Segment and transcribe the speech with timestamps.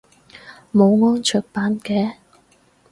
[0.73, 2.15] 冇安卓版嘅？